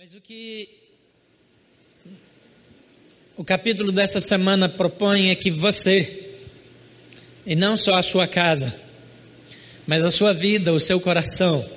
[0.00, 0.68] Mas o que
[3.36, 6.36] o capítulo dessa semana propõe é que você,
[7.44, 8.72] e não só a sua casa,
[9.88, 11.68] mas a sua vida, o seu coração,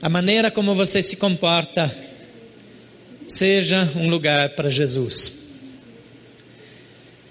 [0.00, 1.92] a maneira como você se comporta,
[3.26, 5.32] seja um lugar para Jesus.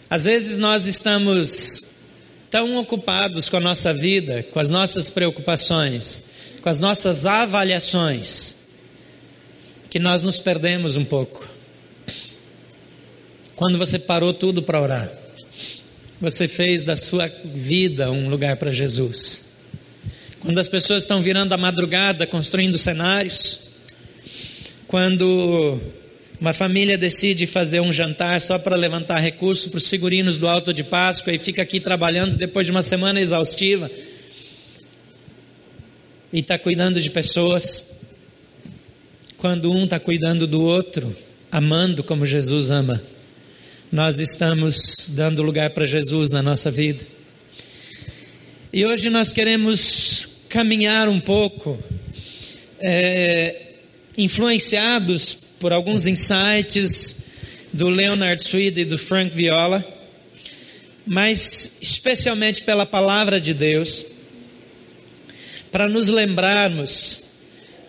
[0.10, 1.86] Às vezes nós estamos
[2.50, 6.22] tão ocupados com a nossa vida, com as nossas preocupações,
[6.62, 8.60] com as nossas avaliações,
[9.92, 11.46] que nós nos perdemos um pouco.
[13.58, 15.12] Quando você parou tudo para orar,
[16.20, 19.44] você fez da sua vida um lugar para Jesus.
[20.40, 23.70] Quando as pessoas estão virando a madrugada construindo cenários,
[24.88, 25.78] quando
[26.40, 30.74] uma família decide fazer um jantar só para levantar recursos para os figurinos do Alto
[30.74, 33.92] de Páscoa e fica aqui trabalhando depois de uma semana exaustiva
[36.32, 38.01] e está cuidando de pessoas,
[39.42, 41.16] quando um está cuidando do outro,
[41.52, 43.02] amando como Jesus ama,
[43.92, 47.04] nós estamos dando lugar para Jesus na nossa vida.
[48.72, 51.80] E hoje nós queremos caminhar um pouco,
[52.80, 53.78] é,
[54.16, 57.16] influenciados por alguns insights
[57.74, 59.84] do Leonard Swede e do Frank Viola,
[61.04, 64.06] mas especialmente pela palavra de Deus,
[65.72, 67.31] para nos lembrarmos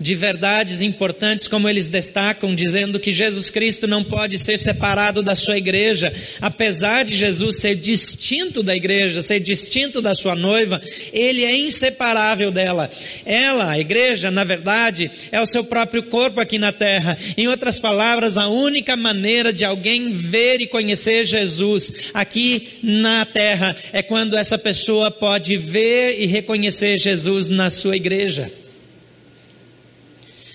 [0.03, 5.35] de verdades importantes, como eles destacam, dizendo que Jesus Cristo não pode ser separado da
[5.35, 11.45] sua igreja, apesar de Jesus ser distinto da igreja, ser distinto da sua noiva, ele
[11.45, 12.91] é inseparável dela.
[13.25, 17.17] Ela, a igreja, na verdade, é o seu próprio corpo aqui na terra.
[17.37, 23.77] Em outras palavras, a única maneira de alguém ver e conhecer Jesus aqui na terra
[23.93, 28.62] é quando essa pessoa pode ver e reconhecer Jesus na sua igreja.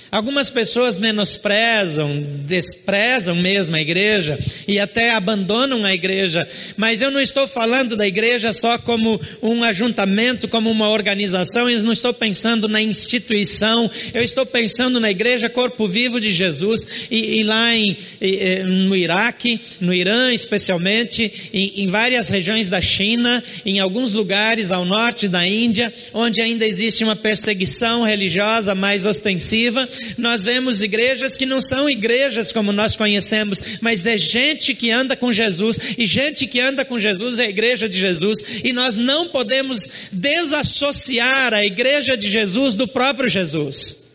[0.10, 7.20] Algumas pessoas menosprezam, desprezam mesmo a igreja e até abandonam a igreja, mas eu não
[7.20, 12.70] estou falando da igreja só como um ajuntamento, como uma organização, eu não estou pensando
[12.70, 16.88] na instituição, eu estou pensando na igreja corpo vivo de Jesus.
[17.12, 22.80] E, e lá em, e, no Iraque, no Irã especialmente, em, em várias regiões da
[22.80, 29.06] China, em alguns lugares ao norte da Índia, onde ainda existe uma perseguição religiosa mais
[29.06, 29.88] ostensiva
[30.18, 35.16] nós vemos igrejas que não são igrejas como nós conhecemos, mas é gente que anda
[35.16, 38.96] com Jesus, e gente que anda com Jesus é a igreja de Jesus, e nós
[38.96, 44.08] não podemos desassociar a igreja de Jesus do próprio Jesus.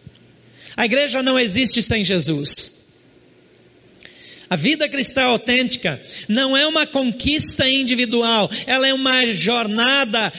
[0.76, 2.82] A igreja não existe sem Jesus.
[4.52, 10.30] A vida cristã autêntica não é uma conquista individual, ela é uma jornada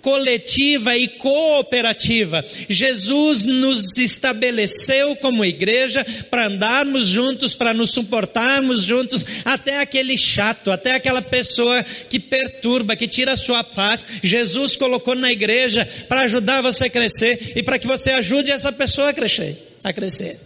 [0.00, 2.44] coletiva e cooperativa.
[2.68, 10.70] Jesus nos estabeleceu como igreja para andarmos juntos, para nos suportarmos juntos, até aquele chato,
[10.70, 14.04] até aquela pessoa que perturba, que tira a sua paz.
[14.22, 18.72] Jesus colocou na igreja para ajudar você a crescer e para que você ajude essa
[18.72, 20.38] pessoa a crescer, a crescer.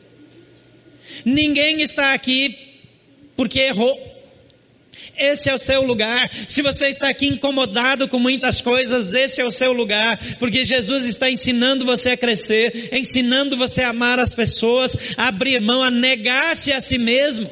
[1.25, 2.57] Ninguém está aqui
[3.37, 4.14] porque errou.
[5.17, 6.31] Esse é o seu lugar.
[6.49, 11.05] Se você está aqui incomodado com muitas coisas, esse é o seu lugar, porque Jesus
[11.05, 15.91] está ensinando você a crescer, ensinando você a amar as pessoas, a abrir mão, a
[15.91, 17.51] negar-se a si mesmo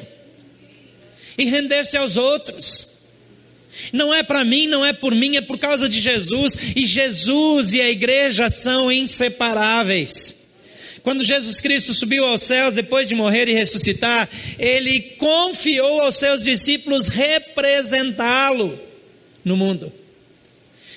[1.37, 2.89] e render-se aos outros.
[3.91, 7.73] Não é para mim, não é por mim, é por causa de Jesus, e Jesus
[7.73, 10.42] e a igreja são inseparáveis.
[11.03, 16.43] Quando Jesus Cristo subiu aos céus depois de morrer e ressuscitar, ele confiou aos seus
[16.43, 18.79] discípulos representá-lo
[19.43, 19.91] no mundo.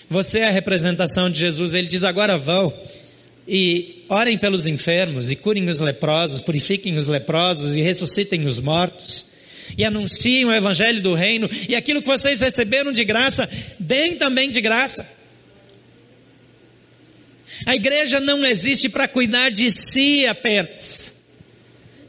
[0.09, 1.75] Você é a representação de Jesus.
[1.75, 2.73] Ele diz: agora vão
[3.49, 9.27] e orem pelos enfermos, e curem os leprosos, purifiquem os leprosos e ressuscitem os mortos.
[9.77, 13.49] E anunciem o evangelho do reino, e aquilo que vocês receberam de graça,
[13.81, 15.16] deem também de graça.
[17.65, 21.15] A igreja não existe para cuidar de si apenas,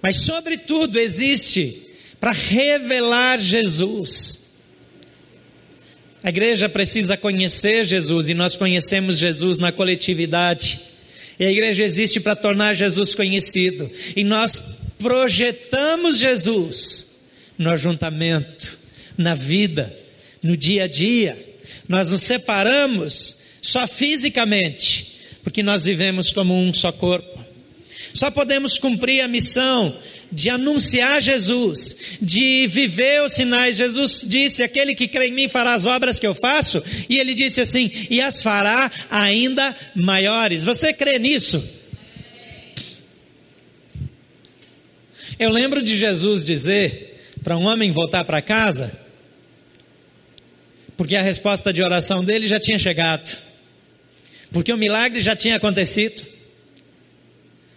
[0.02, 1.88] mas, sobretudo, existe
[2.20, 4.48] para revelar Jesus.
[6.24, 10.82] A igreja precisa conhecer Jesus e nós conhecemos Jesus na coletividade.
[11.40, 13.90] E a igreja existe para tornar Jesus conhecido.
[14.16, 14.62] E nós
[14.98, 17.16] projetamos Jesus
[17.58, 18.78] no ajuntamento,
[19.18, 19.96] na vida,
[20.42, 21.56] no dia a dia.
[21.88, 25.17] Nós nos separamos só fisicamente,
[25.48, 27.42] porque nós vivemos como um só corpo.
[28.14, 29.98] Só podemos cumprir a missão
[30.30, 33.78] de anunciar Jesus, de viver os sinais.
[33.78, 37.34] Jesus disse: Aquele que crê em mim fará as obras que eu faço, e ele
[37.34, 40.66] disse assim: E as fará ainda maiores.
[40.66, 41.64] Você crê nisso?
[45.40, 48.92] Eu lembro de Jesus dizer para um homem voltar para casa,
[50.98, 53.47] porque a resposta de oração dele já tinha chegado,
[54.52, 56.24] porque o milagre já tinha acontecido.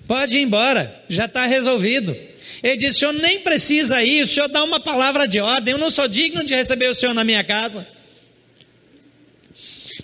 [0.06, 2.16] Pode ir embora, já está resolvido.
[2.62, 5.72] Ele disse: O senhor nem precisa ir, o senhor dá uma palavra de ordem.
[5.72, 7.86] Eu não sou digno de receber o senhor na minha casa.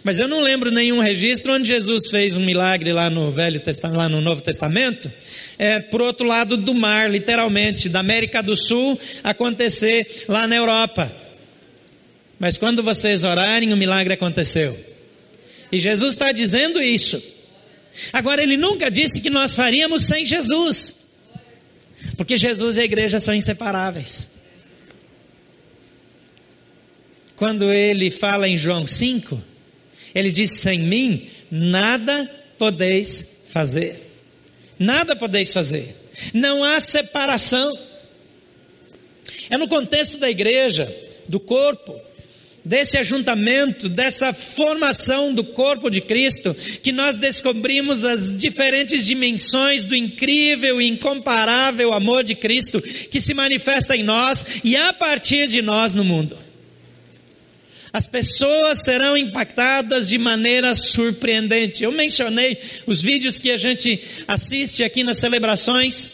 [0.04, 3.98] Mas eu não lembro nenhum registro onde Jesus fez um milagre lá no Velho Testamento,
[3.98, 5.10] lá no Novo Testamento,
[5.58, 11.10] é, por outro lado do mar, literalmente, da América do Sul, acontecer lá na Europa.
[12.38, 14.78] Mas quando vocês orarem, o milagre aconteceu.
[15.70, 17.22] E Jesus está dizendo isso.
[18.12, 20.96] Agora, ele nunca disse que nós faríamos sem Jesus.
[22.16, 24.28] Porque Jesus e a igreja são inseparáveis.
[27.34, 29.42] Quando ele fala em João 5,
[30.14, 34.02] ele diz: Sem mim nada podeis fazer.
[34.78, 35.94] Nada podeis fazer.
[36.32, 37.78] Não há separação.
[39.50, 40.94] É no contexto da igreja,
[41.28, 42.00] do corpo,
[42.66, 46.52] desse ajuntamento, dessa formação do corpo de Cristo,
[46.82, 53.32] que nós descobrimos as diferentes dimensões do incrível e incomparável amor de Cristo que se
[53.32, 56.36] manifesta em nós e a partir de nós no mundo.
[57.92, 61.84] As pessoas serão impactadas de maneira surpreendente.
[61.84, 66.10] Eu mencionei os vídeos que a gente assiste aqui nas celebrações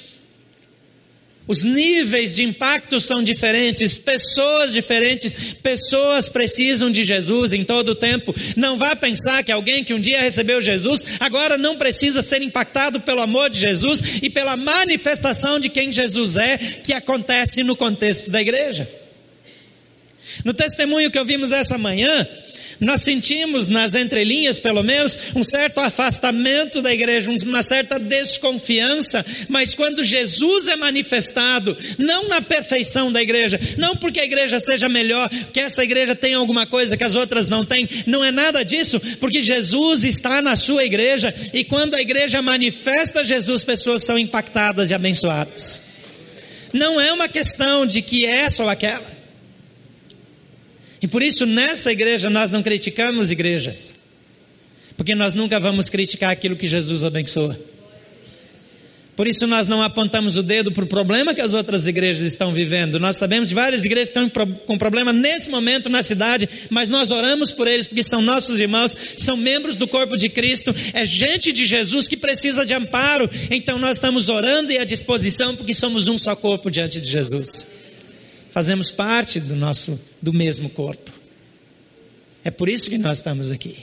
[1.46, 7.94] os níveis de impacto são diferentes, pessoas diferentes, pessoas precisam de Jesus em todo o
[7.94, 8.34] tempo.
[8.56, 13.00] Não vá pensar que alguém que um dia recebeu Jesus agora não precisa ser impactado
[13.00, 18.30] pelo amor de Jesus e pela manifestação de quem Jesus é, que acontece no contexto
[18.30, 18.88] da igreja.
[20.44, 22.26] No testemunho que ouvimos essa manhã,
[22.80, 29.74] nós sentimos nas entrelinhas, pelo menos, um certo afastamento da igreja, uma certa desconfiança, mas
[29.74, 35.28] quando Jesus é manifestado, não na perfeição da igreja, não porque a igreja seja melhor,
[35.52, 39.00] que essa igreja tem alguma coisa que as outras não têm, não é nada disso,
[39.20, 44.90] porque Jesus está na sua igreja e quando a igreja manifesta Jesus, pessoas são impactadas
[44.90, 45.80] e abençoadas.
[46.72, 49.21] Não é uma questão de que essa ou aquela.
[51.02, 53.94] E por isso nessa igreja nós não criticamos igrejas.
[54.96, 57.58] Porque nós nunca vamos criticar aquilo que Jesus abençoa.
[59.16, 62.52] Por isso nós não apontamos o dedo para o problema que as outras igrejas estão
[62.52, 62.98] vivendo.
[62.98, 67.10] Nós sabemos de várias igrejas que estão com problema nesse momento na cidade, mas nós
[67.10, 71.52] oramos por eles porque são nossos irmãos, são membros do corpo de Cristo, é gente
[71.52, 73.28] de Jesus que precisa de amparo.
[73.50, 77.66] Então nós estamos orando e à disposição porque somos um só corpo diante de Jesus
[78.52, 81.10] fazemos parte do nosso do mesmo corpo.
[82.44, 83.78] É por isso que nós estamos aqui.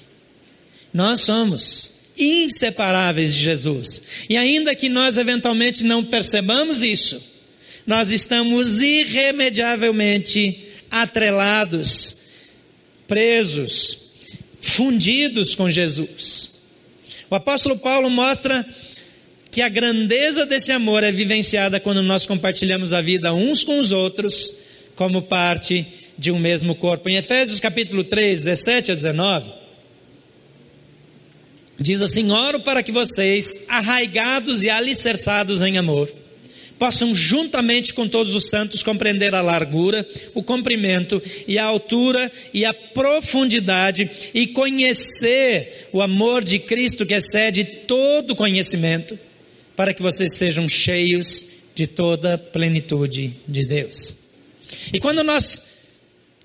[0.94, 4.02] Nós somos inseparáveis de Jesus.
[4.30, 7.22] E ainda que nós eventualmente não percebamos isso,
[7.86, 12.18] nós estamos irremediavelmente atrelados,
[13.08, 13.98] presos,
[14.60, 16.52] fundidos com Jesus.
[17.30, 18.66] O apóstolo Paulo mostra
[19.52, 23.92] que a grandeza desse amor é vivenciada quando nós compartilhamos a vida uns com os
[23.92, 24.52] outros,
[24.96, 25.88] como parte
[26.20, 27.08] de um mesmo corpo.
[27.08, 29.50] Em Efésios capítulo 3, 17 a 19,
[31.80, 36.12] diz assim: Oro para que vocês, arraigados e alicerçados em amor,
[36.78, 42.66] possam juntamente com todos os santos compreender a largura, o comprimento e a altura e
[42.66, 49.18] a profundidade e conhecer o amor de Cristo que excede todo conhecimento
[49.74, 54.14] para que vocês sejam cheios de toda a plenitude de Deus.
[54.92, 55.69] E quando nós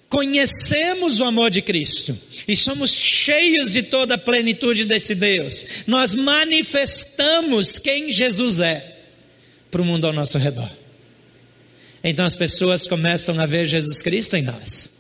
[0.09, 6.15] conhecemos o amor de Cristo e somos cheios de toda a plenitude desse Deus, nós
[6.15, 8.97] manifestamos quem Jesus é
[9.71, 10.71] para o mundo ao nosso redor.
[12.03, 14.93] Então as pessoas começam a ver Jesus Cristo em nós.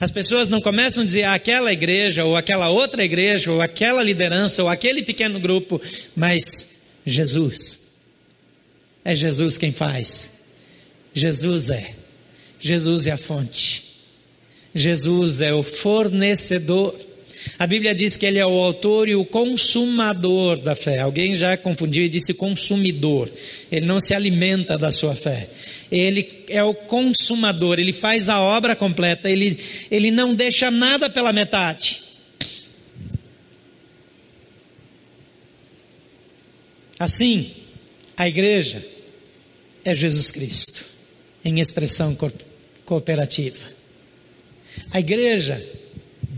[0.00, 4.02] As pessoas não começam a dizer ah, aquela igreja, ou aquela outra igreja, ou aquela
[4.02, 5.80] liderança, ou aquele pequeno grupo,
[6.16, 6.70] mas
[7.04, 7.92] Jesus.
[9.04, 10.30] É Jesus quem faz.
[11.12, 11.94] Jesus é.
[12.58, 13.91] Jesus é a fonte.
[14.74, 16.94] Jesus é o fornecedor.
[17.58, 21.00] A Bíblia diz que ele é o autor e o consumador da fé.
[21.00, 23.30] Alguém já confundiu e disse consumidor.
[23.70, 25.50] Ele não se alimenta da sua fé.
[25.90, 29.58] Ele é o consumador, ele faz a obra completa, ele,
[29.90, 32.02] ele não deixa nada pela metade.
[36.98, 37.50] Assim,
[38.16, 38.86] a igreja
[39.84, 40.84] é Jesus Cristo,
[41.44, 42.16] em expressão
[42.84, 43.71] cooperativa.
[44.90, 45.64] A igreja,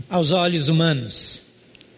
[0.09, 1.43] aos olhos humanos,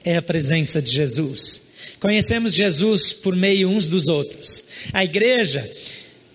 [0.03, 1.67] é a presença de Jesus.
[2.00, 4.63] Conhecemos Jesus por meio uns dos outros.
[4.94, 5.70] A igreja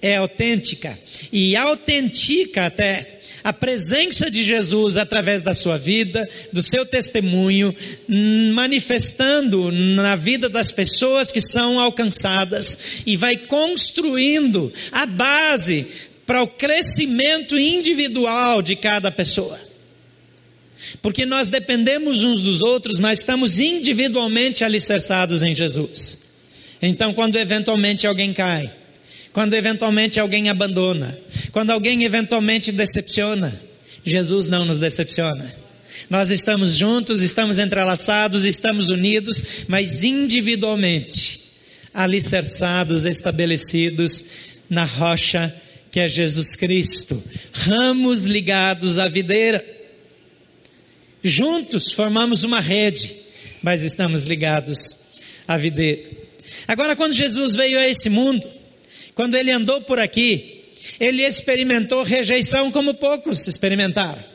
[0.00, 0.99] é autêntica
[1.32, 7.75] e autentica até a presença de Jesus através da sua vida, do seu testemunho,
[8.54, 15.87] manifestando na vida das pessoas que são alcançadas e vai construindo a base
[16.25, 19.72] para o crescimento individual de cada pessoa.
[21.01, 26.19] Porque nós dependemos uns dos outros, mas estamos individualmente alicerçados em Jesus.
[26.81, 28.73] Então, quando eventualmente alguém cai,
[29.33, 31.19] quando eventualmente alguém abandona,
[31.53, 33.61] quando alguém eventualmente decepciona,
[34.05, 35.55] Jesus não nos decepciona.
[36.11, 41.41] Nós estamos juntos, estamos entrelaçados, estamos unidos, mas individualmente,
[41.95, 44.25] alicerçados, estabelecidos
[44.69, 45.55] na rocha
[45.91, 47.23] que é Jesus Cristo,
[47.53, 49.62] ramos ligados à videira.
[51.23, 53.14] Juntos formamos uma rede,
[53.62, 54.97] mas estamos ligados
[55.47, 56.02] à videira.
[56.67, 58.49] Agora, quando Jesus veio a esse mundo,
[59.14, 60.64] quando ele andou por aqui,
[60.99, 64.33] ele experimentou rejeição como poucos experimentaram.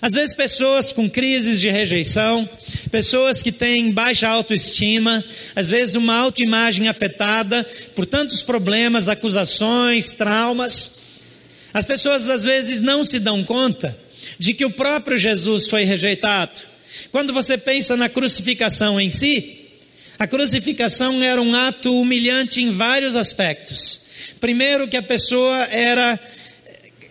[0.00, 2.48] Às vezes, pessoas com crises de rejeição,
[2.90, 5.22] pessoas que têm baixa autoestima,
[5.54, 7.62] às vezes, uma autoimagem afetada
[7.94, 10.92] por tantos problemas, acusações, traumas.
[11.74, 14.05] As pessoas, às vezes, não se dão conta
[14.38, 16.60] de que o próprio Jesus foi rejeitado.
[17.10, 19.66] Quando você pensa na crucificação em si,
[20.18, 24.06] a crucificação era um ato humilhante em vários aspectos.
[24.40, 26.18] Primeiro, que a pessoa era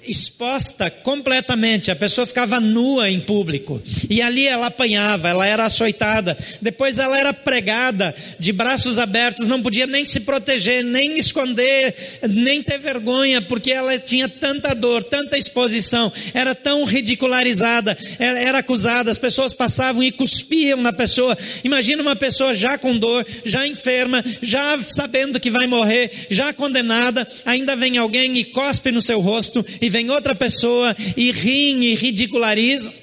[0.08, 6.38] exposta completamente, a pessoa ficava nua em público, e ali ela apanhava, ela era açoitada,
[6.62, 11.96] depois ela era pregada de braços abertos, não podia nem se proteger, nem esconder,
[12.30, 18.58] nem ter vergonha, porque ela tinha tanta dor, tanta exposição, era tão ridicularizada, era, era
[18.60, 21.38] acusada, as pessoas passavam e cuspiam na pessoa.
[21.64, 27.28] Imagina uma pessoa já com dor, já enferma, já sabendo que vai morrer, já condenada,
[27.46, 31.96] ainda vem alguém e cospe no seu rosto e vem outra pessoa e riem e
[31.96, 32.94] ridicularizam.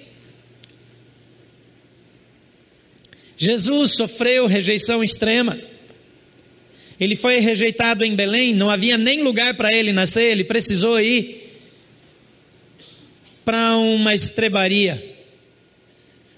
[3.34, 5.58] Jesus sofreu rejeição extrema.
[7.00, 11.50] Ele foi rejeitado em Belém, não havia nem lugar para ele nascer, ele precisou ir
[13.42, 15.02] para uma estrebaria,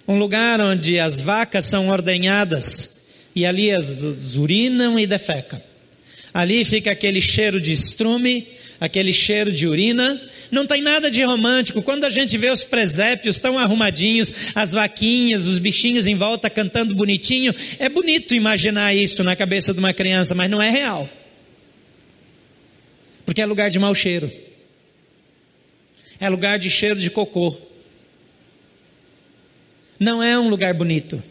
[0.06, 3.02] um lugar onde as vacas são ordenhadas
[3.34, 5.61] e ali as urinam e defecam.
[6.34, 8.48] Ali fica aquele cheiro de estrume,
[8.80, 11.80] aquele cheiro de urina, não tem nada de romântico.
[11.80, 16.92] Quando a gente vê os presépios tão arrumadinhos, as vaquinhas, os bichinhos em volta cantando
[16.92, 21.08] bonitinho, é bonito imaginar isso na cabeça de uma criança, mas não é real.
[23.24, 24.28] Porque é lugar de mau cheiro.
[26.18, 27.56] É lugar de cheiro de cocô.
[30.00, 31.22] Não é um lugar bonito.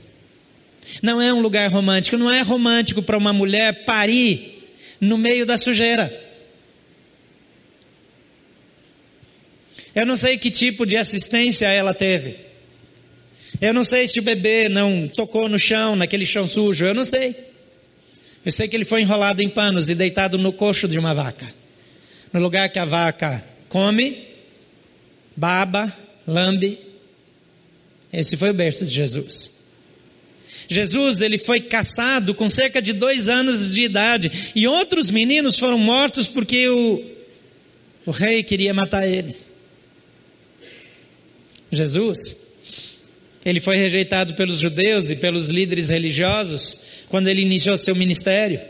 [1.02, 2.18] Não é um lugar romântico.
[2.18, 4.63] Não é romântico para uma mulher parir
[5.04, 6.12] no meio da sujeira.
[9.94, 12.38] Eu não sei que tipo de assistência ela teve.
[13.62, 16.86] Eu não sei se o bebê não tocou no chão, naquele chão sujo.
[16.86, 17.36] Eu não sei.
[18.44, 21.54] Eu sei que ele foi enrolado em panos e deitado no coxo de uma vaca.
[22.32, 24.28] No lugar que a vaca come,
[25.36, 25.94] baba,
[26.28, 26.80] lambe.
[28.12, 29.53] Esse foi o berço de Jesus.
[30.68, 35.78] Jesus ele foi caçado com cerca de dois anos de idade e outros meninos foram
[35.78, 37.04] mortos porque o,
[38.06, 39.36] o rei queria matar ele.
[41.72, 42.38] Jesus,
[43.44, 46.78] ele foi rejeitado pelos judeus e pelos líderes religiosos
[47.10, 48.62] quando ele iniciou seu ministério.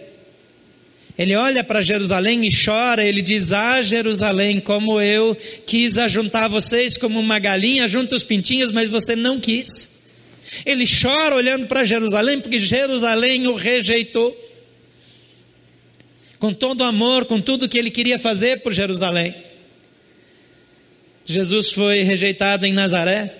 [1.17, 5.35] Ele olha para Jerusalém e chora, ele diz: Ah, Jerusalém, como eu
[5.67, 9.92] quis ajuntar vocês como uma galinha junta os pintinhos, mas você não quis.
[10.65, 14.35] Ele chora olhando para Jerusalém, porque Jerusalém o rejeitou.
[16.39, 19.33] Com todo o amor, com tudo que ele queria fazer por Jerusalém.
[21.25, 23.33] Jesus foi rejeitado em Nazaré.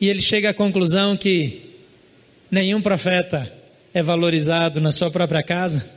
[0.00, 1.62] E ele chega à conclusão que
[2.50, 3.50] nenhum profeta
[3.94, 5.88] é valorizado na sua própria casa.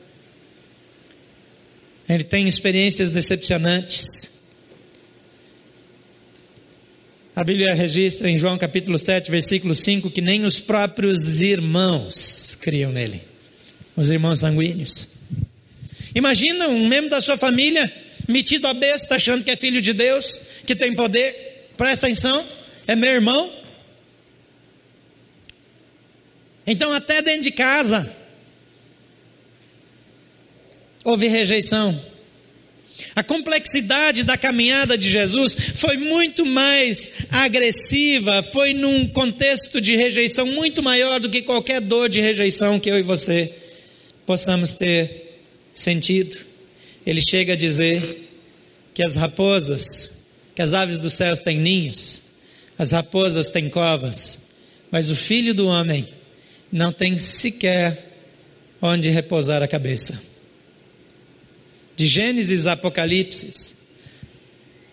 [2.08, 4.35] Ele tem experiências decepcionantes.
[7.36, 12.94] A Bíblia registra em João capítulo 7, versículo 5, que nem os próprios irmãos criam
[12.94, 13.22] nele.
[13.94, 15.10] Os irmãos sanguíneos.
[16.16, 17.94] Imagina um membro da sua família
[18.26, 21.72] metido a besta, achando que é filho de Deus, que tem poder.
[21.76, 22.48] Presta atenção,
[22.88, 23.52] é meu irmão.
[26.66, 28.16] Então, até dentro de casa,
[31.04, 32.02] houve rejeição.
[33.16, 40.46] A complexidade da caminhada de Jesus foi muito mais agressiva, foi num contexto de rejeição
[40.46, 43.54] muito maior do que qualquer dor de rejeição que eu e você
[44.26, 45.40] possamos ter
[45.74, 46.38] sentido.
[47.06, 48.30] ele chega a dizer
[48.94, 52.24] que as raposas, que as aves dos céus têm ninhos,
[52.78, 54.40] as raposas têm covas,
[54.92, 56.08] mas o filho do homem
[56.72, 58.12] não tem sequer
[58.82, 60.35] onde repousar a cabeça.
[61.96, 63.76] De Gênesis a Apocalipse,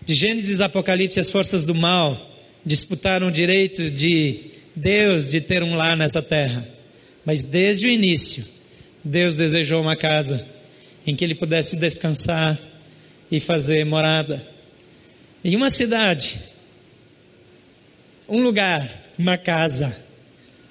[0.04, 2.30] de Gênesis a Apocalipse, as forças do mal
[2.64, 6.68] disputaram o direito de Deus de ter um lar nessa terra.
[7.24, 8.44] Mas desde o início,
[9.04, 10.46] Deus desejou uma casa
[11.06, 12.58] em que ele pudesse descansar
[13.30, 14.46] e fazer morada.
[15.44, 16.40] Em uma cidade,
[18.28, 19.96] um lugar, uma casa.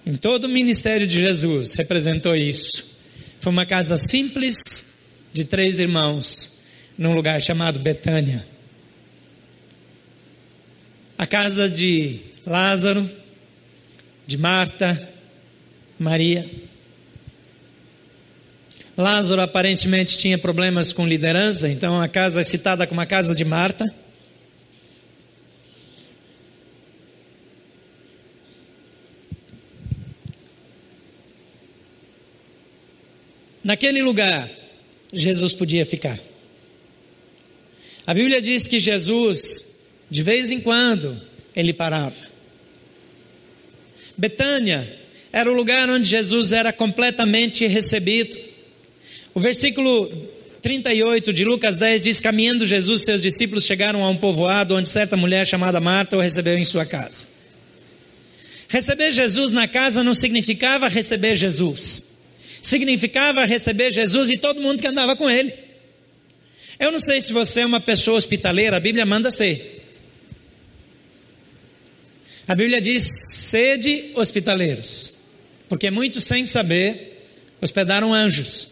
[0.06, 2.98] Em todo o ministério de Jesus representou isso.
[3.40, 4.91] Foi uma casa simples
[5.34, 6.62] de três irmãos,
[6.98, 8.46] num lugar chamado Betânia.
[11.18, 13.10] A casa de Lázaro,
[14.26, 15.10] de Marta,
[15.98, 16.50] Maria.
[18.98, 23.46] Lázaro aparentemente tinha problemas com liderança, então a casa é citada como a casa de
[23.46, 23.86] Marta.
[33.64, 34.50] Naquele lugar,
[35.14, 36.20] Jesus podia ficar.
[38.06, 39.66] A Bíblia diz que Jesus,
[40.10, 41.22] de vez em quando,
[41.56, 42.32] ele parava.
[44.18, 45.00] Betânia
[45.32, 48.38] era o lugar onde Jesus era completamente recebido.
[49.34, 50.10] O versículo
[50.62, 55.16] 38 de Lucas 10 diz: Caminhando Jesus seus discípulos chegaram a um povoado onde certa
[55.16, 57.26] mulher chamada Marta o recebeu em sua casa.
[58.68, 62.04] Receber Jesus na casa não significava receber Jesus,
[62.62, 65.54] significava receber Jesus e todo mundo que andava com ele.
[66.80, 69.86] Eu não sei se você é uma pessoa hospitaleira, a Bíblia manda ser.
[72.48, 75.14] A Bíblia diz: sede hospitaleiros,
[75.70, 77.28] porque muitos, sem saber,
[77.62, 78.68] hospedaram anjos.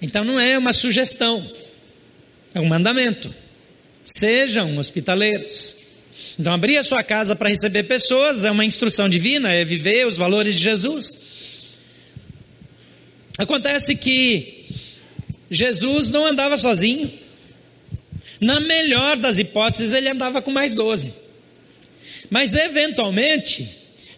[0.00, 1.50] Então não é uma sugestão,
[2.54, 3.34] é um mandamento.
[4.04, 5.76] Sejam hospitaleiros.
[6.38, 10.16] Então, abrir a sua casa para receber pessoas é uma instrução divina, é viver os
[10.16, 11.16] valores de Jesus.
[13.38, 14.66] Acontece que
[15.50, 17.10] Jesus não andava sozinho.
[18.40, 21.12] Na melhor das hipóteses, ele andava com mais 12.
[22.30, 23.68] Mas eventualmente,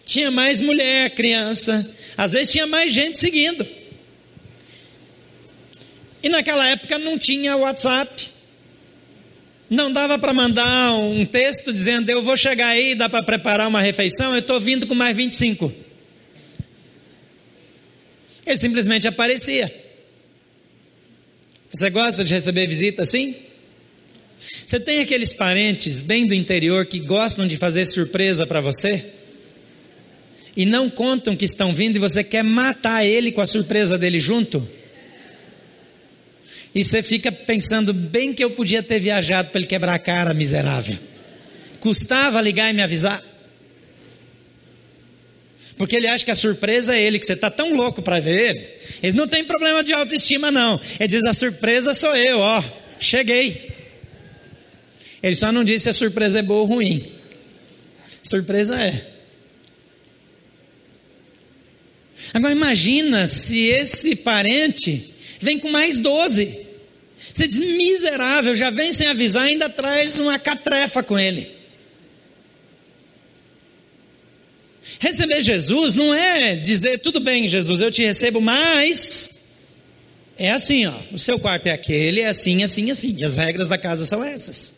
[0.05, 3.65] tinha mais mulher, criança, às vezes tinha mais gente seguindo.
[6.21, 8.31] E naquela época não tinha WhatsApp.
[9.69, 13.81] Não dava para mandar um texto dizendo: Eu vou chegar aí, dá para preparar uma
[13.81, 15.71] refeição, eu estou vindo com mais 25.
[18.45, 19.71] Ele simplesmente aparecia.
[21.71, 23.35] Você gosta de receber visita assim?
[24.65, 29.05] Você tem aqueles parentes bem do interior que gostam de fazer surpresa para você?
[30.57, 34.19] E não contam que estão vindo e você quer matar ele com a surpresa dele
[34.19, 34.67] junto?
[36.73, 40.33] E você fica pensando, bem que eu podia ter viajado para ele quebrar a cara,
[40.33, 40.97] miserável.
[41.79, 43.23] Custava ligar e me avisar.
[45.77, 48.49] Porque ele acha que a surpresa é ele, que você está tão louco para ver
[48.49, 48.69] ele.
[49.01, 50.79] Ele não tem problema de autoestima, não.
[50.99, 52.61] Ele diz: a surpresa sou eu, ó,
[52.99, 53.71] cheguei.
[55.23, 57.13] Ele só não disse se a surpresa é boa ou ruim.
[58.21, 59.07] Surpresa é.
[62.33, 66.65] Agora imagina se esse parente vem com mais doze.
[67.33, 71.59] Você diz, miserável, já vem sem avisar, ainda traz uma catrefa com ele.
[74.99, 79.29] Receber Jesus não é dizer, tudo bem, Jesus, eu te recebo, mas
[80.37, 83.69] é assim, ó, o seu quarto é aquele, é assim, assim, assim, e as regras
[83.69, 84.73] da casa são essas.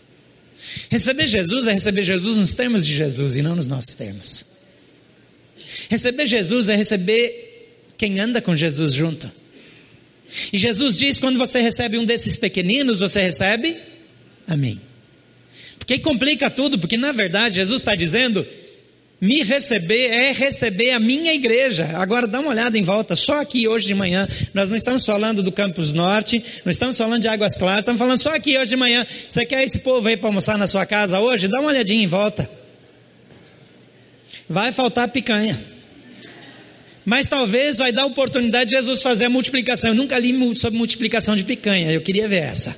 [0.90, 4.46] Receber Jesus é receber Jesus nos termos de Jesus e não nos nossos termos.
[5.90, 9.32] Receber Jesus é receber quem anda com Jesus junto.
[10.52, 13.78] E Jesus diz: quando você recebe um desses pequeninos, você recebe
[14.48, 14.80] a mim.
[15.78, 18.46] Porque complica tudo, porque na verdade Jesus está dizendo:
[19.20, 21.92] me receber é receber a minha igreja.
[21.96, 25.44] Agora dá uma olhada em volta, só aqui hoje de manhã, nós não estamos falando
[25.44, 28.76] do Campus Norte, não estamos falando de Águas Claras, estamos falando só aqui hoje de
[28.76, 29.06] manhã.
[29.30, 31.48] Você quer esse povo aí para almoçar na sua casa hoje?
[31.48, 32.50] Dá uma olhadinha em volta.
[34.50, 35.81] Vai faltar picanha.
[37.06, 39.92] Mas talvez vai dar oportunidade de Jesus fazer a multiplicação.
[39.92, 42.76] Eu nunca li sobre multiplicação de picanha, eu queria ver essa.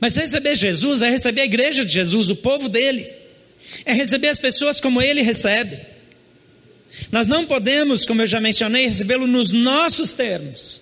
[0.00, 3.20] Mas receber Jesus é receber a igreja de Jesus, o povo dele
[3.84, 5.78] é receber as pessoas como Ele recebe.
[7.12, 10.80] Nós não podemos, como eu já mencionei, recebê-lo nos nossos termos.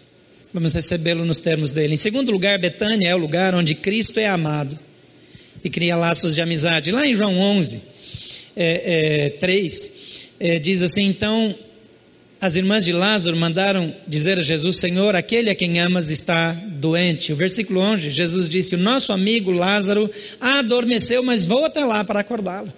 [0.52, 1.94] Vamos recebê-lo nos termos dele.
[1.94, 4.78] Em segundo lugar, Betânia é o lugar onde Cristo é amado
[5.62, 6.90] e cria laços de amizade.
[6.90, 7.82] Lá em João 11,
[8.56, 9.92] é, é, 3,
[10.40, 11.56] é, diz assim: Então
[12.40, 17.32] as irmãs de Lázaro mandaram dizer a Jesus: Senhor, aquele a quem amas está doente.
[17.32, 22.20] O versículo 11, Jesus disse: O nosso amigo Lázaro adormeceu, mas vou até lá para
[22.20, 22.72] acordá-lo.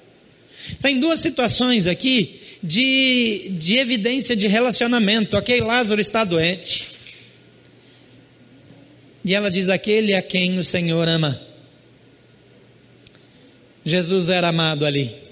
[0.80, 5.36] Tem duas situações aqui de, de evidência de relacionamento.
[5.36, 6.88] Ok, Lázaro está doente.
[9.22, 11.40] E ela diz: Aquele a quem o Senhor ama.
[13.84, 15.29] Jesus era amado ali.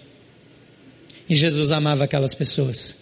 [1.29, 2.97] E Jesus amava aquelas pessoas.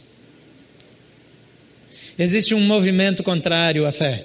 [2.19, 4.25] Existe um movimento contrário à fé.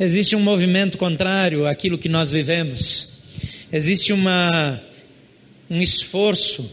[0.00, 3.10] Existe um movimento contrário àquilo que nós vivemos.
[3.72, 4.82] Existe uma,
[5.70, 6.68] um esforço,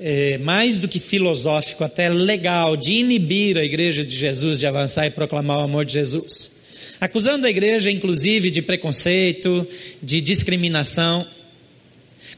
[0.00, 5.06] é, mais do que filosófico, até legal, de inibir a igreja de Jesus de avançar
[5.06, 6.52] e proclamar o amor de Jesus.
[7.00, 9.66] Acusando a igreja, inclusive, de preconceito,
[10.02, 11.26] de discriminação.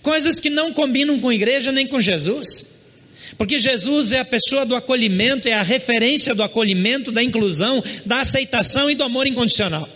[0.02, 2.79] Coisas que não combinam com a igreja nem com Jesus.
[3.36, 8.20] Porque Jesus é a pessoa do acolhimento, é a referência do acolhimento, da inclusão, da
[8.20, 9.88] aceitação e do amor incondicional.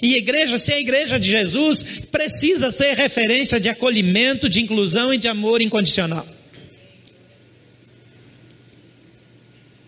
[0.00, 5.14] E igreja, se é a igreja de Jesus, precisa ser referência de acolhimento, de inclusão
[5.14, 6.26] e de amor incondicional.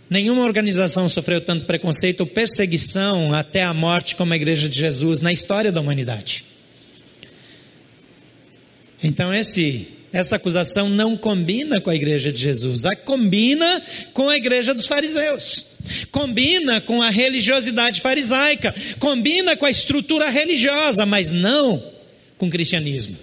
[0.08, 5.20] Nenhuma organização sofreu tanto preconceito ou perseguição até a morte como a igreja de Jesus
[5.20, 6.44] na história da humanidade.
[9.02, 14.36] Então, esse essa acusação não combina com a igreja de Jesus, a combina com a
[14.36, 15.66] igreja dos fariseus,
[16.12, 21.92] combina com a religiosidade farisaica, combina com a estrutura religiosa, mas não
[22.38, 23.16] com o cristianismo.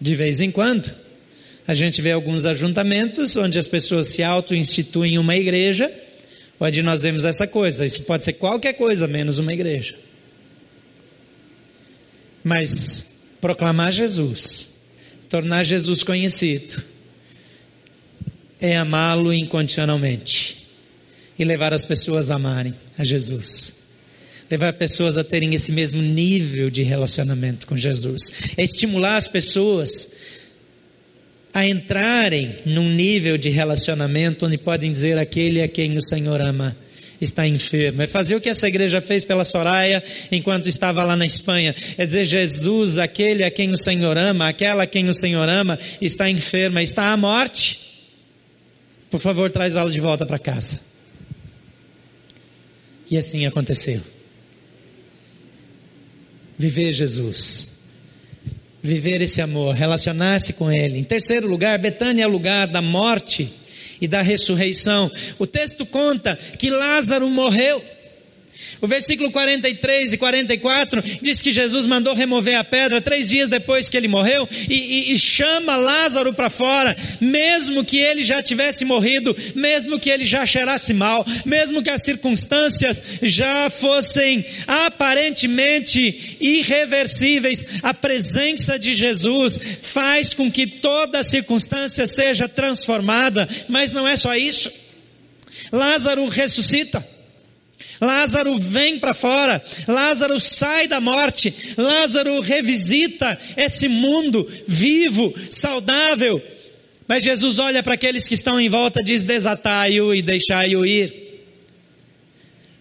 [0.00, 0.90] De vez em quando,
[1.68, 5.92] a gente vê alguns ajuntamentos onde as pessoas se auto-instituem uma igreja,
[6.58, 7.84] onde nós vemos essa coisa.
[7.84, 9.94] Isso pode ser qualquer coisa menos uma igreja.
[12.42, 13.09] Mas
[13.40, 14.70] proclamar Jesus
[15.30, 16.82] tornar Jesus conhecido
[18.60, 20.66] é amá-lo incondicionalmente
[21.38, 23.74] e levar as pessoas a amarem a Jesus.
[24.50, 28.32] Levar pessoas a terem esse mesmo nível de relacionamento com Jesus.
[28.56, 30.12] É estimular as pessoas
[31.54, 36.76] a entrarem num nível de relacionamento onde podem dizer aquele a quem o Senhor ama
[37.20, 38.02] está enfermo.
[38.02, 40.02] É fazer o que essa igreja fez pela Soraya
[40.32, 41.74] enquanto estava lá na Espanha.
[41.98, 45.78] É dizer, Jesus, aquele a quem o Senhor ama, aquela a quem o Senhor ama,
[46.00, 47.78] está enferma, está à morte.
[49.10, 50.80] Por favor, traz ela de volta para casa.
[53.10, 54.00] E assim aconteceu.
[56.56, 57.80] Viver Jesus.
[58.82, 60.98] Viver esse amor, relacionar-se com Ele.
[60.98, 63.59] Em terceiro lugar, Betânia é o lugar da morte
[64.00, 65.10] e da ressurreição.
[65.38, 67.82] O texto conta que Lázaro morreu.
[68.80, 73.88] O versículo 43 e 44 diz que Jesus mandou remover a pedra três dias depois
[73.88, 78.84] que ele morreu e, e, e chama Lázaro para fora, mesmo que ele já tivesse
[78.84, 87.66] morrido, mesmo que ele já cheirasse mal, mesmo que as circunstâncias já fossem aparentemente irreversíveis,
[87.82, 94.34] a presença de Jesus faz com que toda circunstância seja transformada, mas não é só
[94.34, 94.72] isso.
[95.70, 97.09] Lázaro ressuscita.
[98.00, 106.42] Lázaro vem para fora, Lázaro sai da morte, Lázaro revisita esse mundo vivo, saudável.
[107.06, 111.12] Mas Jesus olha para aqueles que estão em volta, diz: desatai-o e deixai-o ir.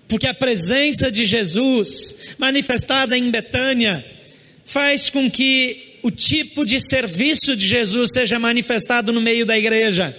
[0.08, 4.06] Porque a presença de Jesus, manifestada em Betânia,
[4.66, 10.16] faz com que o tipo de serviço de Jesus seja manifestado no meio da igreja.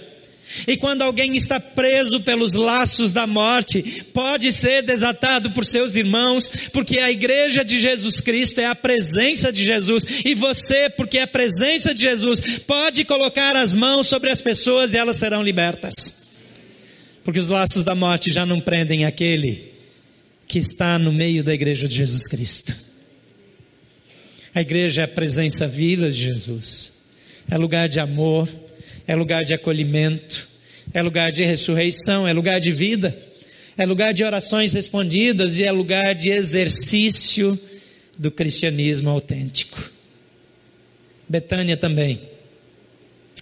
[0.67, 6.51] E quando alguém está preso pelos laços da morte, pode ser desatado por seus irmãos,
[6.71, 11.23] porque a igreja de Jesus Cristo é a presença de Jesus, e você, porque é
[11.23, 16.21] a presença de Jesus, pode colocar as mãos sobre as pessoas e elas serão libertas.
[17.23, 19.71] Porque os laços da morte já não prendem aquele
[20.47, 22.75] que está no meio da igreja de Jesus Cristo.
[24.53, 26.93] A igreja é a presença viva de Jesus,
[27.49, 28.49] é lugar de amor,
[29.07, 30.47] é lugar de acolhimento,
[30.93, 33.17] é lugar de ressurreição, é lugar de vida,
[33.77, 37.59] é lugar de orações respondidas e é lugar de exercício
[38.17, 39.91] do cristianismo autêntico.
[41.27, 42.21] Betânia também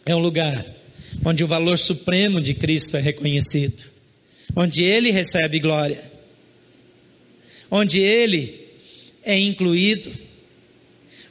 [0.05, 0.65] é um lugar
[1.25, 3.83] onde o valor supremo de Cristo é reconhecido,
[4.55, 6.03] onde ele recebe glória,
[7.69, 8.67] onde ele
[9.23, 10.11] é incluído,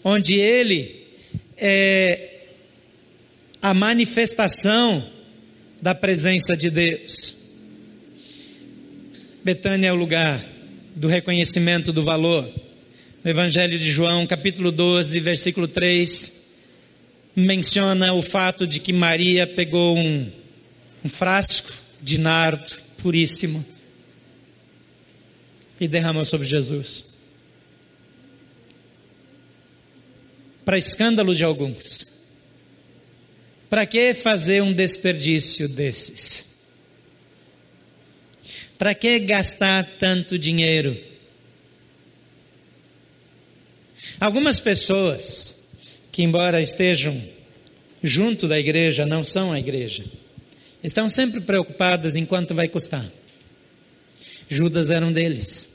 [0.05, 1.07] onde ele
[1.57, 2.38] é
[3.61, 5.05] a manifestação
[5.83, 7.37] da presença de Deus.
[9.45, 10.45] Betânia é o lugar
[10.95, 12.49] do reconhecimento do valor.
[13.23, 16.33] No Evangelho de João, capítulo 12, versículo 3,
[17.35, 20.31] menciona o fato de que Maria pegou um,
[21.05, 23.65] um frasco de nardo puríssimo
[25.81, 27.05] e derramou sobre Jesus.
[30.65, 32.18] Para escândalo de alguns.
[33.69, 36.47] Para que fazer um desperdício desses?
[38.79, 40.97] Para que gastar tanto dinheiro?
[44.21, 45.59] Algumas pessoas
[46.11, 47.23] que, embora estejam
[48.03, 50.05] junto da igreja, não são a igreja,
[50.83, 53.11] estão sempre preocupadas em quanto vai custar.
[54.49, 55.69] Judas era um deles.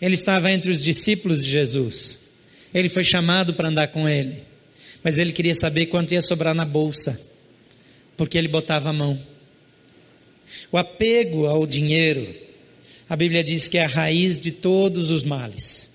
[0.00, 2.20] Ele estava entre os discípulos de Jesus.
[2.74, 4.42] Ele foi chamado para andar com ele.
[5.02, 7.20] Mas ele queria saber quanto ia sobrar na bolsa,
[8.16, 9.18] porque ele botava a mão.
[10.70, 12.34] O apego ao dinheiro,
[13.08, 15.92] a Bíblia diz que é a raiz de todos os males.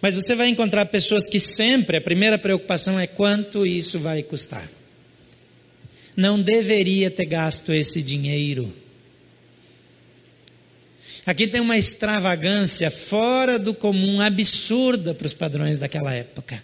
[0.00, 4.70] Mas você vai encontrar pessoas que sempre a primeira preocupação é quanto isso vai custar.
[6.16, 8.72] Não deveria ter gasto esse dinheiro.
[11.24, 16.62] Aqui tem uma extravagância fora do comum, absurda para os padrões daquela época.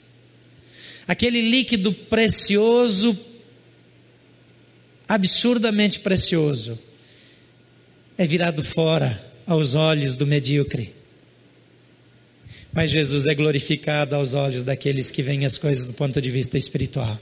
[1.06, 3.16] Aquele líquido precioso,
[5.08, 6.78] absurdamente precioso,
[8.18, 10.92] é virado fora aos olhos do medíocre.
[12.72, 16.58] Mas Jesus é glorificado aos olhos daqueles que veem as coisas do ponto de vista
[16.58, 17.18] espiritual.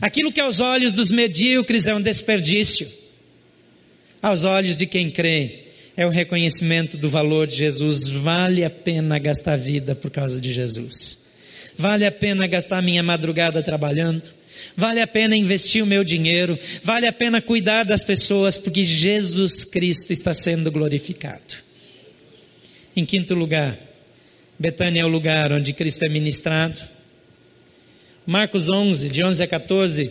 [0.00, 2.88] Aquilo que aos olhos dos medíocres é um desperdício,
[4.20, 5.64] aos olhos de quem crê,
[5.96, 8.08] é o reconhecimento do valor de Jesus.
[8.08, 11.22] Vale a pena gastar vida por causa de Jesus.
[11.76, 14.30] Vale a pena gastar minha madrugada trabalhando.
[14.76, 16.58] Vale a pena investir o meu dinheiro.
[16.82, 21.54] Vale a pena cuidar das pessoas, porque Jesus Cristo está sendo glorificado.
[22.94, 23.78] Em quinto lugar,
[24.58, 26.78] Betânia é o lugar onde Cristo é ministrado.
[28.26, 30.10] Marcos 11, de 11 a 14,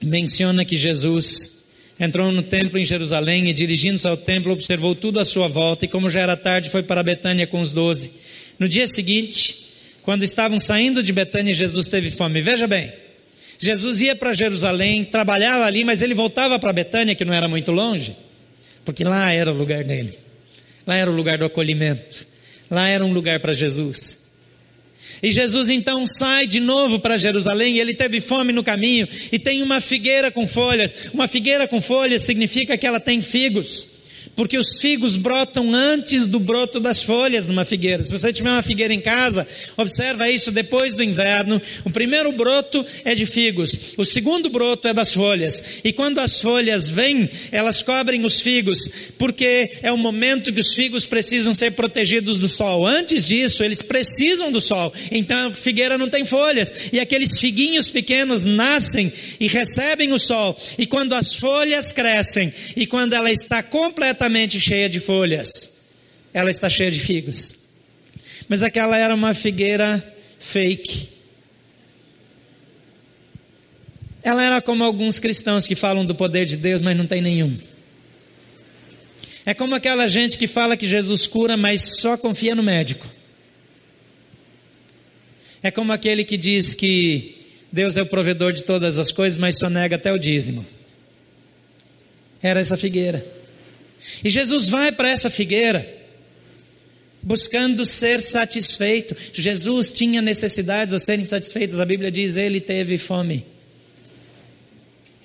[0.00, 1.62] menciona que Jesus
[2.00, 5.88] entrou no templo em Jerusalém e, dirigindo-se ao templo, observou tudo à sua volta e,
[5.88, 8.12] como já era tarde, foi para Betânia com os doze.
[8.58, 9.61] No dia seguinte,
[10.02, 12.40] quando estavam saindo de Betânia, Jesus teve fome.
[12.40, 12.92] Veja bem,
[13.58, 17.70] Jesus ia para Jerusalém, trabalhava ali, mas ele voltava para Betânia, que não era muito
[17.70, 18.16] longe,
[18.84, 20.18] porque lá era o lugar dele.
[20.84, 22.26] Lá era o lugar do acolhimento.
[22.68, 24.18] Lá era um lugar para Jesus.
[25.22, 29.38] E Jesus então sai de novo para Jerusalém, e ele teve fome no caminho, e
[29.38, 30.90] tem uma figueira com folhas.
[31.14, 34.01] Uma figueira com folhas significa que ela tem figos
[34.34, 38.02] porque os figos brotam antes do broto das folhas numa figueira.
[38.02, 41.60] Se você tiver uma figueira em casa, observa isso depois do inverno.
[41.84, 45.80] O primeiro broto é de figos, o segundo broto é das folhas.
[45.84, 50.74] E quando as folhas vêm, elas cobrem os figos, porque é o momento que os
[50.74, 52.86] figos precisam ser protegidos do sol.
[52.86, 54.92] Antes disso, eles precisam do sol.
[55.10, 60.58] Então a figueira não tem folhas, e aqueles figuinhos pequenos nascem e recebem o sol.
[60.78, 65.72] E quando as folhas crescem e quando ela está completamente completamente cheia de folhas,
[66.32, 67.56] ela está cheia de figos.
[68.48, 71.08] Mas aquela era uma figueira fake.
[74.22, 77.56] Ela era como alguns cristãos que falam do poder de Deus, mas não tem nenhum.
[79.44, 83.08] É como aquela gente que fala que Jesus cura, mas só confia no médico.
[85.64, 89.58] É como aquele que diz que Deus é o provedor de todas as coisas, mas
[89.58, 90.64] só nega até o dízimo.
[92.40, 93.41] Era essa figueira.
[94.22, 95.86] E Jesus vai para essa figueira,
[97.22, 99.16] buscando ser satisfeito.
[99.32, 103.46] Jesus tinha necessidades a serem satisfeitas, a Bíblia diz: ele teve fome.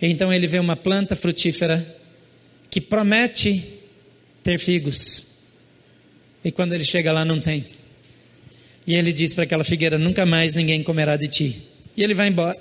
[0.01, 1.95] Então ele vê uma planta frutífera
[2.69, 3.63] que promete
[4.43, 5.25] ter figos.
[6.43, 7.65] E quando ele chega lá, não tem.
[8.85, 11.63] E ele diz para aquela figueira: Nunca mais ninguém comerá de ti.
[11.95, 12.57] E ele vai embora.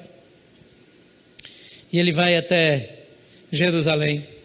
[1.93, 3.05] E ele vai até
[3.53, 4.36] Jerusalém.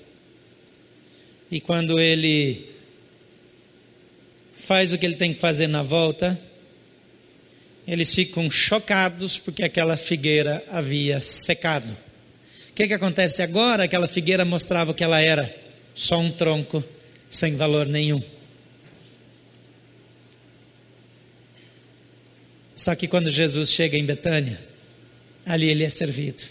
[1.52, 2.72] E quando ele
[4.56, 6.40] faz o que ele tem que fazer na volta,
[7.86, 11.92] eles ficam chocados porque aquela figueira havia secado.
[12.70, 13.84] O que, que acontece agora?
[13.84, 15.54] Aquela figueira mostrava o que ela era:
[15.94, 16.82] só um tronco
[17.30, 18.24] sem valor nenhum.
[22.74, 24.60] Só que quando Jesus chega em Betânia,
[25.46, 26.44] ali ele é servido,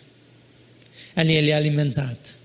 [1.17, 2.40] ali ele é alimentado.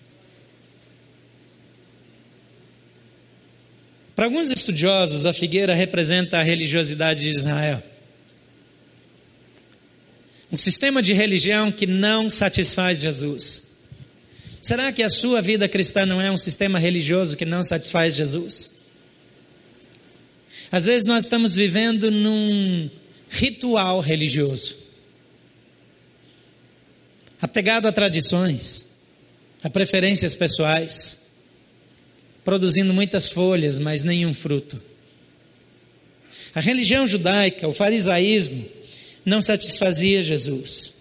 [4.15, 7.83] Para alguns estudiosos, a figueira representa a religiosidade de Israel.
[10.49, 13.63] Um sistema de religião que não satisfaz Jesus.
[14.61, 18.71] Será que a sua vida cristã não é um sistema religioso que não satisfaz Jesus?
[20.71, 22.89] Às vezes nós estamos vivendo num
[23.29, 24.77] ritual religioso,
[27.41, 28.87] apegado a tradições,
[29.61, 31.24] a preferências pessoais
[32.45, 34.79] produzindo muitas folhas, mas nenhum fruto.
[36.53, 38.65] A religião judaica, o farisaísmo,
[39.25, 40.93] não satisfazia Jesus.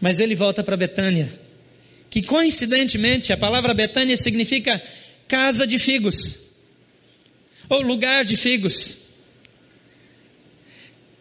[0.00, 1.32] Mas ele volta para Betânia,
[2.10, 4.82] que coincidentemente a palavra Betânia significa
[5.28, 6.40] casa de figos,
[7.68, 8.98] ou lugar de figos.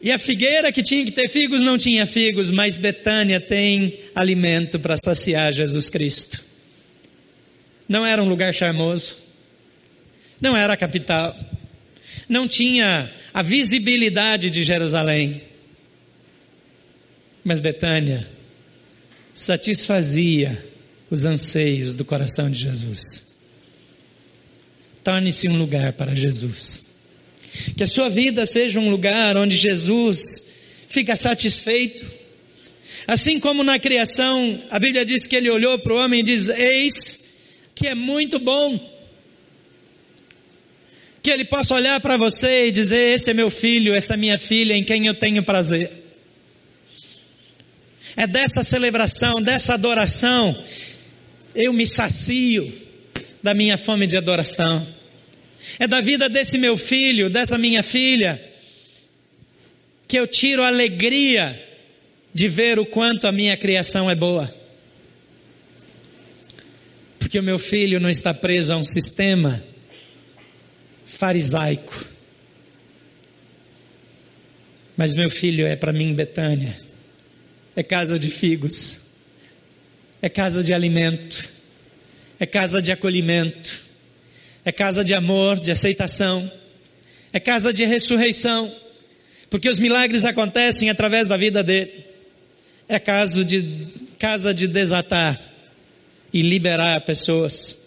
[0.01, 4.79] E a figueira que tinha que ter figos não tinha figos, mas Betânia tem alimento
[4.79, 6.50] para saciar Jesus Cristo.
[7.91, 9.17] Não era um lugar charmoso,
[10.39, 11.37] não era a capital,
[12.29, 15.41] não tinha a visibilidade de Jerusalém,
[17.43, 18.25] mas Betânia
[19.35, 20.65] satisfazia
[21.09, 23.35] os anseios do coração de Jesus.
[25.03, 26.85] Torne-se um lugar para Jesus.
[27.75, 30.47] Que a sua vida seja um lugar onde Jesus
[30.87, 32.09] fica satisfeito.
[33.05, 36.47] Assim como na criação, a Bíblia diz que ele olhou para o homem e diz:
[36.47, 37.20] Eis
[37.81, 38.79] que é muito bom.
[41.23, 44.37] Que ele possa olhar para você e dizer: Esse é meu filho, essa é minha
[44.37, 45.91] filha em quem eu tenho prazer.
[48.15, 50.63] É dessa celebração, dessa adoração,
[51.55, 52.71] eu me sacio
[53.41, 54.85] da minha fome de adoração.
[55.79, 58.39] É da vida desse meu filho, dessa minha filha,
[60.07, 61.59] que eu tiro a alegria
[62.31, 64.60] de ver o quanto a minha criação é boa.
[67.31, 69.63] Porque o meu filho não está preso a um sistema
[71.05, 72.05] farisaico.
[74.97, 76.77] Mas meu filho é para mim Betânia.
[77.73, 78.99] É casa de figos.
[80.21, 81.49] É casa de alimento.
[82.37, 83.79] É casa de acolhimento
[84.65, 86.51] é casa de amor, de aceitação,
[87.31, 88.75] é casa de ressurreição,
[89.49, 92.05] porque os milagres acontecem através da vida dele.
[92.89, 93.87] É caso de,
[94.19, 95.50] casa de desatar
[96.33, 97.79] e liberar pessoas.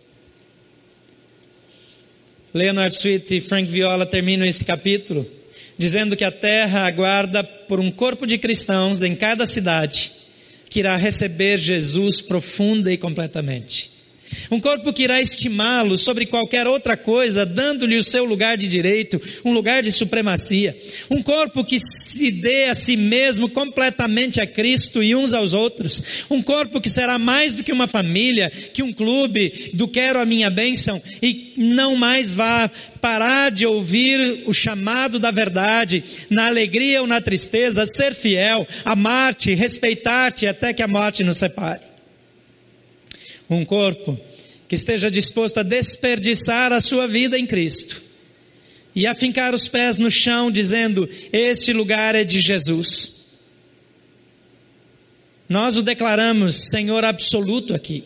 [2.52, 5.28] Leonard Sweet e Frank Viola terminam esse capítulo
[5.76, 10.12] dizendo que a terra aguarda por um corpo de cristãos em cada cidade
[10.70, 13.93] que irá receber Jesus profunda e completamente.
[14.50, 19.20] Um corpo que irá estimá-lo sobre qualquer outra coisa, dando-lhe o seu lugar de direito,
[19.44, 20.76] um lugar de supremacia.
[21.10, 26.26] Um corpo que se dê a si mesmo completamente a Cristo e uns aos outros.
[26.30, 30.24] Um corpo que será mais do que uma família, que um clube, do quero a
[30.24, 32.70] minha bênção e não mais vá
[33.00, 39.54] parar de ouvir o chamado da verdade, na alegria ou na tristeza, ser fiel, amar-te,
[39.54, 41.93] respeitar-te até que a morte nos separe
[43.48, 44.18] um corpo
[44.68, 48.02] que esteja disposto a desperdiçar a sua vida em Cristo
[48.94, 53.24] e a fincar os pés no chão, dizendo: Este lugar é de Jesus.
[55.48, 58.04] Nós o declaramos Senhor absoluto aqui.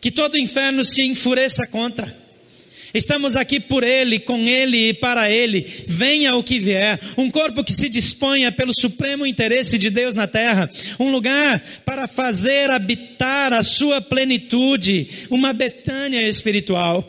[0.00, 2.21] Que todo o inferno se enfureça contra.
[2.94, 5.66] Estamos aqui por Ele, com Ele e para Ele.
[5.86, 7.00] Venha o que vier.
[7.16, 10.70] Um corpo que se disponha pelo supremo interesse de Deus na terra.
[10.98, 15.08] Um lugar para fazer habitar a sua plenitude.
[15.30, 17.08] Uma Betânia espiritual.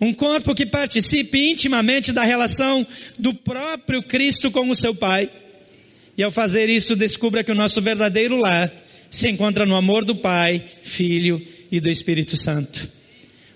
[0.00, 2.86] Um corpo que participe intimamente da relação
[3.18, 5.28] do próprio Cristo com o seu Pai.
[6.16, 8.72] E ao fazer isso, descubra que o nosso verdadeiro lar
[9.10, 12.99] se encontra no amor do Pai, Filho e do Espírito Santo.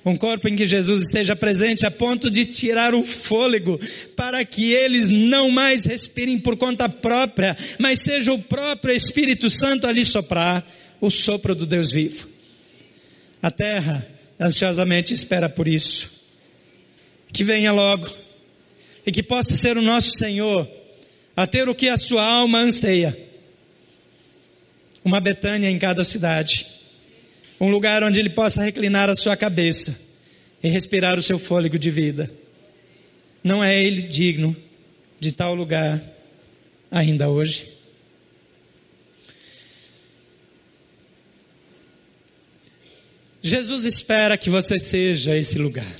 [0.04, 3.80] Um corpo em que Jesus esteja presente a ponto de tirar o fôlego
[4.14, 9.86] para que eles não mais respirem por conta própria, mas seja o próprio Espírito Santo
[9.86, 10.66] ali soprar
[11.00, 12.28] o sopro do Deus vivo.
[13.40, 14.06] A terra
[14.38, 16.10] ansiosamente espera por isso.
[17.32, 18.08] Que venha logo
[19.06, 20.68] e que possa ser o nosso Senhor
[21.34, 23.18] a ter o que a sua alma anseia.
[25.02, 26.73] Uma Betânia em cada cidade
[27.60, 29.98] um lugar onde ele possa reclinar a sua cabeça
[30.62, 32.30] e respirar o seu fôlego de vida.
[33.42, 34.56] Não é ele digno
[35.20, 36.02] de tal lugar
[36.90, 37.68] ainda hoje?
[43.42, 45.94] Jesus espera que você seja esse lugar.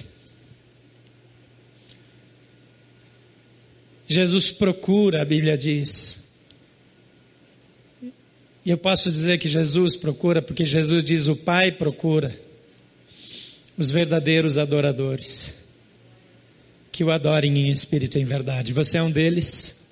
[4.06, 6.23] Jesus procura, a Bíblia diz,
[8.64, 12.38] e eu posso dizer que Jesus procura, porque Jesus diz: o Pai procura
[13.76, 15.54] os verdadeiros adoradores,
[16.90, 18.72] que o adorem em espírito e em verdade.
[18.72, 19.83] Você é um deles?